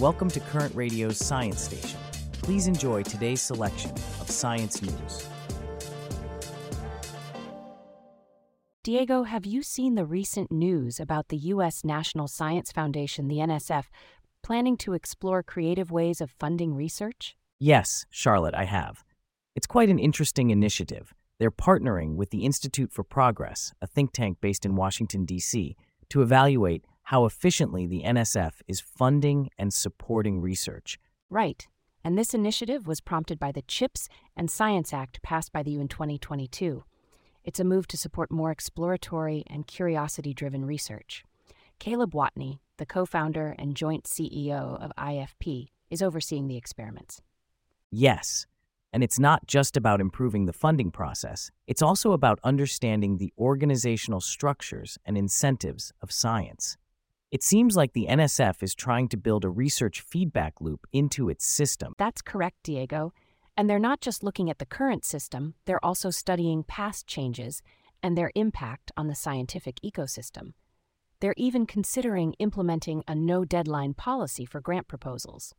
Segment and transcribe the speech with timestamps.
[0.00, 2.00] Welcome to Current Radio's Science Station.
[2.32, 5.28] Please enjoy today's selection of science news.
[8.82, 11.84] Diego, have you seen the recent news about the U.S.
[11.84, 13.88] National Science Foundation, the NSF,
[14.42, 17.36] planning to explore creative ways of funding research?
[17.58, 19.04] Yes, Charlotte, I have.
[19.54, 21.12] It's quite an interesting initiative.
[21.38, 25.76] They're partnering with the Institute for Progress, a think tank based in Washington, D.C.,
[26.08, 30.96] to evaluate how efficiently the NSF is funding and supporting research.
[31.28, 31.66] Right.
[32.04, 35.80] And this initiative was prompted by the CHIPS and Science Act passed by the U
[35.80, 36.84] in 2022.
[37.42, 41.24] It's a move to support more exploratory and curiosity driven research.
[41.80, 47.22] Caleb Watney, the co founder and joint CEO of IFP, is overseeing the experiments.
[47.90, 48.46] Yes,
[48.92, 54.20] and it's not just about improving the funding process, it's also about understanding the organizational
[54.20, 56.76] structures and incentives of science.
[57.30, 61.46] It seems like the NSF is trying to build a research feedback loop into its
[61.46, 61.94] system.
[61.96, 63.12] That's correct, Diego.
[63.56, 67.62] And they're not just looking at the current system, they're also studying past changes
[68.02, 70.54] and their impact on the scientific ecosystem.
[71.20, 75.54] They're even considering implementing a no deadline policy for grant proposals.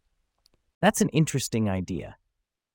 [0.82, 2.18] That's an interesting idea.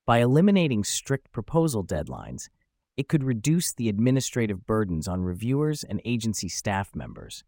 [0.06, 2.48] By eliminating strict proposal deadlines,
[2.96, 7.44] it could reduce the administrative burdens on reviewers and agency staff members.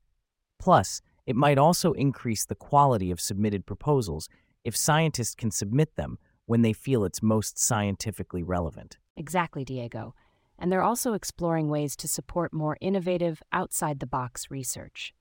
[0.59, 4.31] Plus, it might also increase the quality of submitted proposals
[4.65, 8.97] if scientists can submit them when they feel it's most scientifically relevant.
[9.15, 10.15] Exactly, Diego.
[10.59, 15.13] And they're also exploring ways to support more innovative, outside the box research.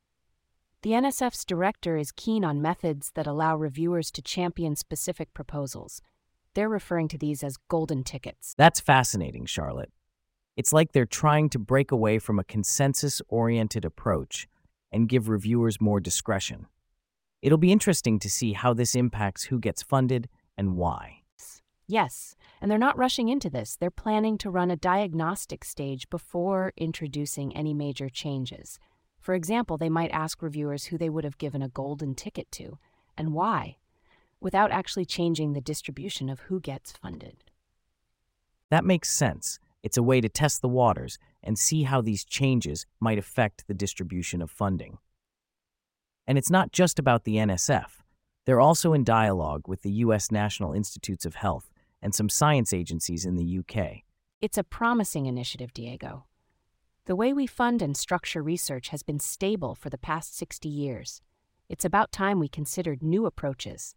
[0.81, 6.01] The NSF's director is keen on methods that allow reviewers to champion specific proposals.
[6.53, 8.55] They're referring to these as golden tickets.
[8.57, 9.91] That's fascinating, Charlotte.
[10.55, 14.47] It's like they're trying to break away from a consensus oriented approach
[14.91, 16.67] and give reviewers more discretion.
[17.41, 21.21] It'll be interesting to see how this impacts who gets funded and why.
[21.89, 23.77] Yes, and they're not rushing into this.
[23.77, 28.77] They're planning to run a diagnostic stage before introducing any major changes.
[29.21, 32.77] For example, they might ask reviewers who they would have given a golden ticket to
[33.17, 33.77] and why,
[34.41, 37.37] without actually changing the distribution of who gets funded.
[38.69, 39.59] That makes sense.
[39.83, 43.73] It's a way to test the waters and see how these changes might affect the
[43.73, 44.97] distribution of funding.
[46.25, 48.01] And it's not just about the NSF.
[48.45, 50.31] They're also in dialogue with the U.S.
[50.31, 51.69] National Institutes of Health
[52.01, 54.03] and some science agencies in the UK.
[54.41, 56.25] It's a promising initiative, Diego.
[57.05, 61.21] The way we fund and structure research has been stable for the past 60 years.
[61.69, 63.95] It's about time we considered new approaches.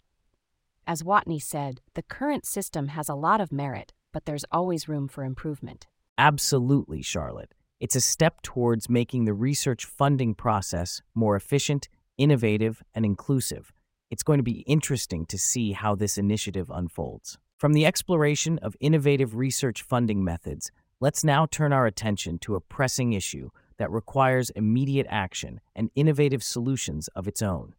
[0.86, 5.08] As Watney said, the current system has a lot of merit, but there's always room
[5.08, 5.86] for improvement.
[6.18, 7.54] Absolutely, Charlotte.
[7.80, 11.88] It's a step towards making the research funding process more efficient,
[12.18, 13.72] innovative, and inclusive.
[14.10, 17.38] It's going to be interesting to see how this initiative unfolds.
[17.56, 22.60] From the exploration of innovative research funding methods, let's now turn our attention to a
[22.60, 27.74] pressing issue that requires immediate action and innovative solutions of its own.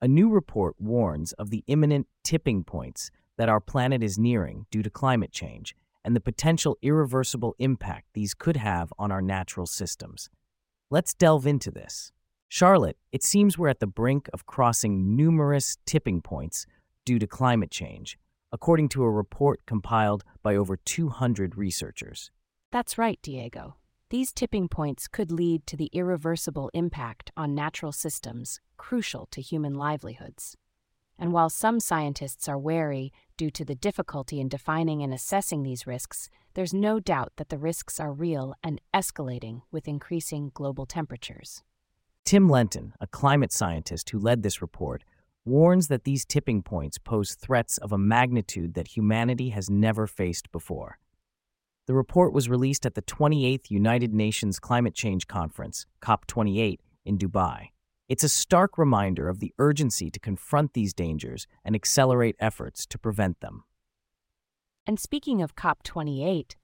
[0.00, 4.82] A new report warns of the imminent tipping points that our planet is nearing due
[4.82, 5.74] to climate change
[6.04, 10.28] and the potential irreversible impact these could have on our natural systems.
[10.90, 12.12] Let's delve into this.
[12.48, 16.66] Charlotte, it seems we're at the brink of crossing numerous tipping points
[17.04, 18.18] due to climate change,
[18.52, 22.30] according to a report compiled by over 200 researchers.
[22.70, 23.76] That's right, Diego.
[24.10, 29.74] These tipping points could lead to the irreversible impact on natural systems crucial to human
[29.74, 30.56] livelihoods.
[31.18, 35.86] And while some scientists are wary due to the difficulty in defining and assessing these
[35.86, 41.62] risks, there's no doubt that the risks are real and escalating with increasing global temperatures.
[42.24, 45.04] Tim Lenton, a climate scientist who led this report,
[45.44, 50.50] warns that these tipping points pose threats of a magnitude that humanity has never faced
[50.50, 50.98] before.
[51.86, 57.68] The report was released at the 28th United Nations Climate Change Conference, COP28, in Dubai.
[58.14, 62.96] It's a stark reminder of the urgency to confront these dangers and accelerate efforts to
[62.96, 63.64] prevent them.
[64.86, 66.54] And speaking of COP28,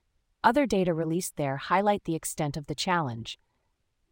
[0.44, 3.36] other data released there highlight the extent of the challenge.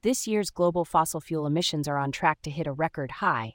[0.02, 3.52] This year's global fossil fuel emissions are on track to hit a record high,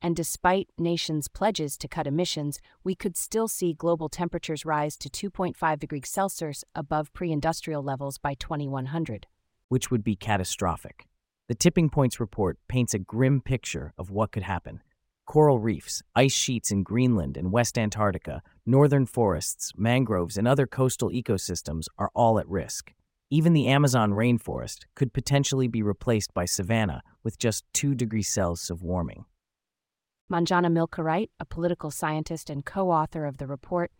[0.00, 5.30] and despite nations' pledges to cut emissions, we could still see global temperatures rise to
[5.30, 9.26] 2.5 degrees Celsius above pre industrial levels by 2100.
[9.68, 11.07] Which would be catastrophic.
[11.48, 14.82] The Tipping Points report paints a grim picture of what could happen.
[15.24, 21.08] Coral reefs, ice sheets in Greenland and West Antarctica, northern forests, mangroves, and other coastal
[21.08, 22.92] ecosystems are all at risk.
[23.30, 28.68] Even the Amazon rainforest could potentially be replaced by savanna with just 2 degrees Celsius
[28.68, 29.24] of warming.
[30.30, 33.90] Manjana Milkoreit, a political scientist and co author of the report,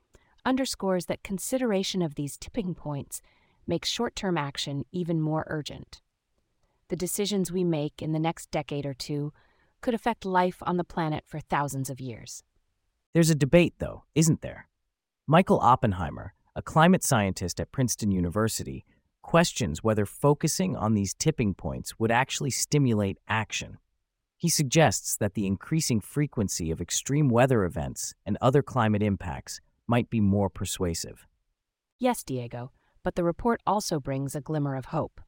[0.44, 3.22] underscores that consideration of these tipping points
[3.66, 6.02] makes short term action even more urgent.
[6.88, 9.32] The decisions we make in the next decade or two
[9.82, 12.42] could affect life on the planet for thousands of years.
[13.12, 14.68] There's a debate, though, isn't there?
[15.26, 18.86] Michael Oppenheimer, a climate scientist at Princeton University,
[19.22, 23.76] questions whether focusing on these tipping points would actually stimulate action.
[24.38, 30.08] He suggests that the increasing frequency of extreme weather events and other climate impacts might
[30.08, 31.26] be more persuasive.
[31.98, 35.20] Yes, Diego, but the report also brings a glimmer of hope.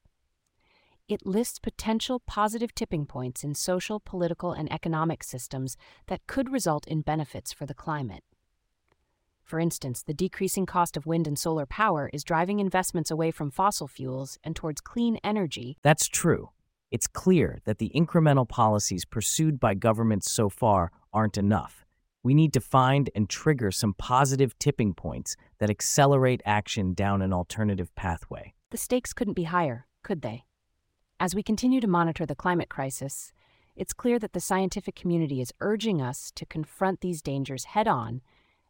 [1.10, 5.76] It lists potential positive tipping points in social, political, and economic systems
[6.06, 8.22] that could result in benefits for the climate.
[9.42, 13.50] For instance, the decreasing cost of wind and solar power is driving investments away from
[13.50, 15.78] fossil fuels and towards clean energy.
[15.82, 16.50] That's true.
[16.92, 21.84] It's clear that the incremental policies pursued by governments so far aren't enough.
[22.22, 27.32] We need to find and trigger some positive tipping points that accelerate action down an
[27.32, 28.54] alternative pathway.
[28.70, 30.44] The stakes couldn't be higher, could they?
[31.22, 33.30] As we continue to monitor the climate crisis,
[33.76, 38.22] it's clear that the scientific community is urging us to confront these dangers head on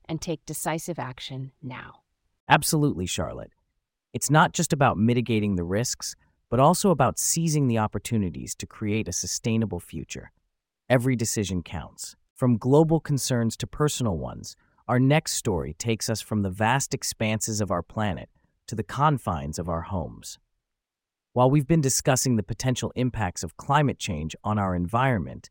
[0.06, 2.00] and take decisive action now.
[2.48, 3.52] Absolutely, Charlotte.
[4.12, 6.16] It's not just about mitigating the risks,
[6.48, 10.32] but also about seizing the opportunities to create a sustainable future.
[10.88, 12.16] Every decision counts.
[12.34, 14.56] From global concerns to personal ones,
[14.88, 18.28] our next story takes us from the vast expanses of our planet
[18.66, 20.40] to the confines of our homes.
[21.32, 25.48] While we've been discussing the potential impacts of climate change on our environment,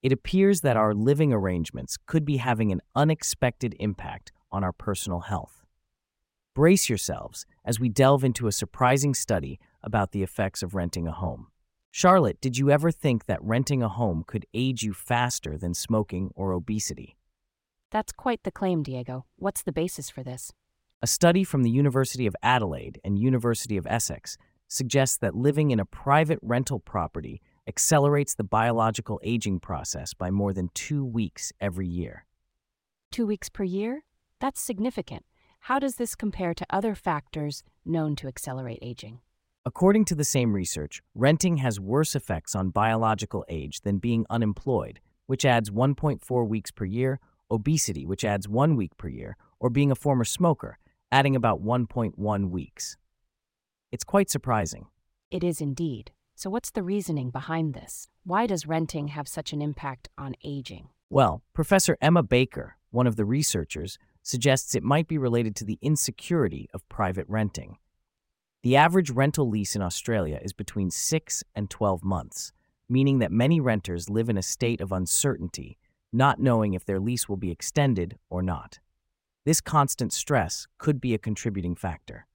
[0.00, 5.20] it appears that our living arrangements could be having an unexpected impact on our personal
[5.20, 5.64] health.
[6.54, 11.12] Brace yourselves as we delve into a surprising study about the effects of renting a
[11.12, 11.48] home.
[11.90, 16.30] Charlotte, did you ever think that renting a home could age you faster than smoking
[16.36, 17.16] or obesity?
[17.90, 19.24] That's quite the claim, Diego.
[19.34, 20.52] What's the basis for this?
[21.02, 24.36] A study from the University of Adelaide and University of Essex
[24.68, 30.52] suggests that living in a private rental property accelerates the biological aging process by more
[30.52, 32.26] than two weeks every year.
[33.10, 34.04] Two weeks per year?
[34.40, 35.24] That's significant.
[35.60, 39.20] How does this compare to other factors known to accelerate aging?
[39.66, 45.00] According to the same research, renting has worse effects on biological age than being unemployed,
[45.26, 49.90] which adds 1.4 weeks per year, obesity, which adds one week per year, or being
[49.90, 50.78] a former smoker,
[51.12, 52.96] adding about 1.1 weeks.
[53.90, 54.86] It's quite surprising.
[55.30, 56.12] It is indeed.
[56.34, 58.08] So, what's the reasoning behind this?
[58.24, 60.90] Why does renting have such an impact on aging?
[61.08, 65.78] Well, Professor Emma Baker, one of the researchers, suggests it might be related to the
[65.80, 67.78] insecurity of private renting.
[68.62, 72.52] The average rental lease in Australia is between 6 and 12 months,
[72.90, 75.78] meaning that many renters live in a state of uncertainty,
[76.12, 78.80] not knowing if their lease will be extended or not.
[79.46, 82.26] This constant stress could be a contributing factor.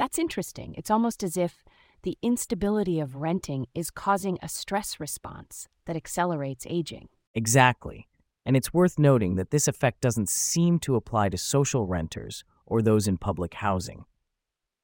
[0.00, 0.74] That's interesting.
[0.78, 1.62] It's almost as if
[2.04, 7.10] the instability of renting is causing a stress response that accelerates aging.
[7.34, 8.08] Exactly.
[8.46, 12.80] And it's worth noting that this effect doesn't seem to apply to social renters or
[12.80, 14.06] those in public housing.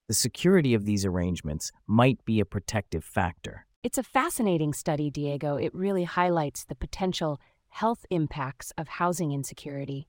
[0.06, 3.64] The security of these arrangements might be a protective factor.
[3.82, 5.56] It's a fascinating study, Diego.
[5.56, 10.08] It really highlights the potential health impacts of housing insecurity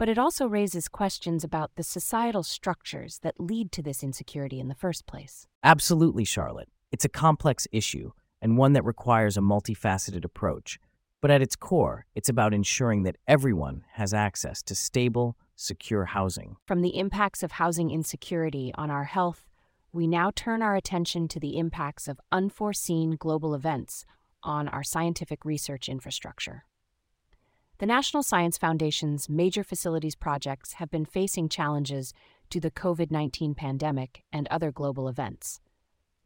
[0.00, 4.68] but it also raises questions about the societal structures that lead to this insecurity in
[4.68, 5.46] the first place.
[5.62, 6.70] Absolutely, Charlotte.
[6.90, 10.78] It's a complex issue and one that requires a multifaceted approach.
[11.20, 16.56] But at its core, it's about ensuring that everyone has access to stable, secure housing.
[16.66, 19.50] From the impacts of housing insecurity on our health,
[19.92, 24.06] we now turn our attention to the impacts of unforeseen global events
[24.42, 26.64] on our scientific research infrastructure.
[27.80, 32.12] The National Science Foundation's major facilities projects have been facing challenges
[32.50, 35.62] due to the COVID 19 pandemic and other global events.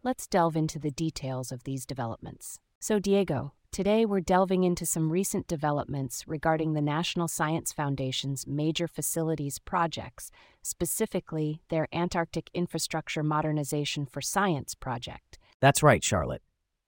[0.02, 2.58] Let's delve into the details of these developments.
[2.80, 8.88] So, Diego, today we're delving into some recent developments regarding the National Science Foundation's major
[8.88, 15.38] facilities projects, specifically their Antarctic Infrastructure Modernization for Science project.
[15.60, 16.42] That's right, Charlotte.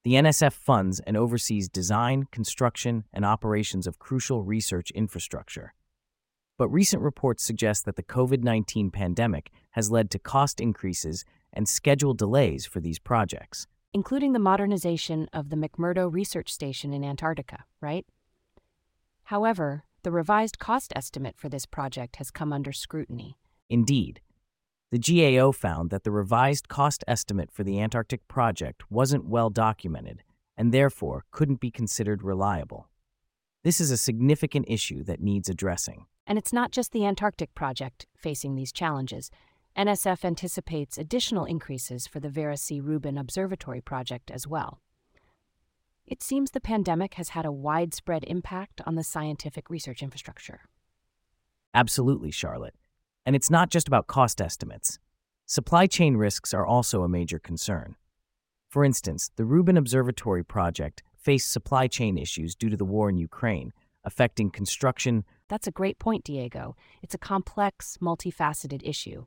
[0.06, 5.74] The NSF funds and oversees design, construction, and operations of crucial research infrastructure.
[6.56, 11.68] But recent reports suggest that the COVID 19 pandemic has led to cost increases and
[11.68, 13.66] schedule delays for these projects.
[13.92, 18.06] Including the modernization of the McMurdo Research Station in Antarctica, right?
[19.24, 23.38] However, the revised cost estimate for this project has come under scrutiny.
[23.68, 24.20] Indeed,
[24.92, 30.22] the GAO found that the revised cost estimate for the Antarctic project wasn't well documented
[30.56, 32.88] and therefore couldn't be considered reliable.
[33.64, 36.06] This is a significant issue that needs addressing.
[36.26, 39.30] And it's not just the Antarctic project facing these challenges.
[39.76, 42.80] NSF anticipates additional increases for the Vera C.
[42.80, 44.80] Rubin Observatory project as well.
[46.06, 50.60] It seems the pandemic has had a widespread impact on the scientific research infrastructure.
[51.74, 52.74] Absolutely, Charlotte.
[53.26, 54.98] And it's not just about cost estimates.
[55.44, 57.96] Supply chain risks are also a major concern.
[58.68, 63.16] For instance, the Rubin Observatory project faced supply chain issues due to the war in
[63.16, 63.72] Ukraine,
[64.04, 65.24] affecting construction.
[65.48, 66.76] That's a great point, Diego.
[67.02, 69.26] It's a complex, multifaceted issue.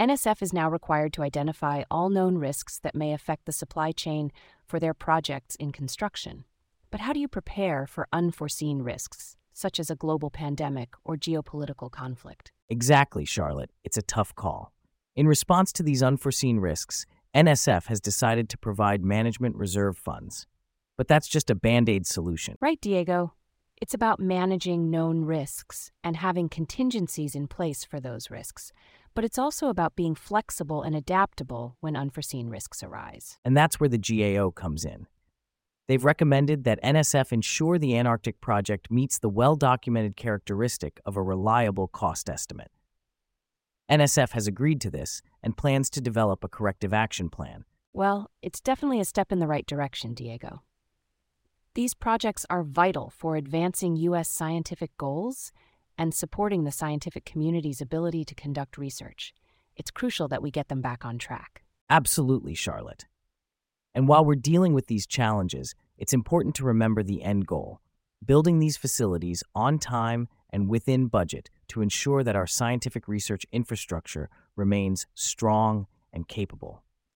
[0.00, 4.32] NSF is now required to identify all known risks that may affect the supply chain
[4.66, 6.44] for their projects in construction.
[6.90, 11.90] But how do you prepare for unforeseen risks, such as a global pandemic or geopolitical
[11.90, 12.52] conflict?
[12.68, 13.70] Exactly, Charlotte.
[13.84, 14.72] It's a tough call.
[15.14, 20.46] In response to these unforeseen risks, NSF has decided to provide management reserve funds.
[20.96, 22.56] But that's just a band aid solution.
[22.60, 23.34] Right, Diego.
[23.80, 28.72] It's about managing known risks and having contingencies in place for those risks.
[29.14, 33.38] But it's also about being flexible and adaptable when unforeseen risks arise.
[33.44, 35.06] And that's where the GAO comes in.
[35.88, 41.22] They've recommended that NSF ensure the Antarctic project meets the well documented characteristic of a
[41.22, 42.70] reliable cost estimate.
[43.90, 47.64] NSF has agreed to this and plans to develop a corrective action plan.
[47.92, 50.62] Well, it's definitely a step in the right direction, Diego.
[51.74, 54.28] These projects are vital for advancing U.S.
[54.28, 55.52] scientific goals
[55.96, 59.32] and supporting the scientific community's ability to conduct research.
[59.76, 61.62] It's crucial that we get them back on track.
[61.88, 63.06] Absolutely, Charlotte.
[63.96, 67.80] And while we're dealing with these challenges, it's important to remember the end goal
[68.24, 74.28] building these facilities on time and within budget to ensure that our scientific research infrastructure
[74.56, 76.82] remains strong and capable.